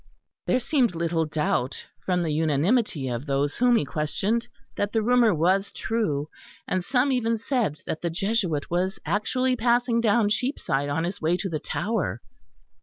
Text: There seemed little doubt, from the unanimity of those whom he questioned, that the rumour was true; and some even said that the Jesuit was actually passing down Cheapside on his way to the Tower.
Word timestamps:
There 0.47 0.57
seemed 0.59 0.95
little 0.95 1.25
doubt, 1.25 1.85
from 2.03 2.23
the 2.23 2.31
unanimity 2.33 3.07
of 3.07 3.27
those 3.27 3.57
whom 3.57 3.75
he 3.75 3.85
questioned, 3.85 4.47
that 4.75 4.91
the 4.93 5.03
rumour 5.03 5.31
was 5.31 5.71
true; 5.71 6.27
and 6.67 6.83
some 6.83 7.11
even 7.11 7.37
said 7.37 7.79
that 7.85 8.01
the 8.01 8.09
Jesuit 8.09 8.71
was 8.71 8.97
actually 9.05 9.55
passing 9.55 10.01
down 10.01 10.29
Cheapside 10.29 10.89
on 10.89 11.03
his 11.03 11.21
way 11.21 11.37
to 11.37 11.47
the 11.49 11.59
Tower. 11.59 12.19